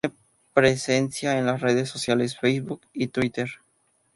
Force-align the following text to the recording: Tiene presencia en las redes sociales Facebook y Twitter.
Tiene 0.03 0.15
presencia 0.55 1.37
en 1.37 1.45
las 1.45 1.61
redes 1.61 1.87
sociales 1.87 2.35
Facebook 2.35 2.81
y 2.91 3.09
Twitter. 3.09 3.49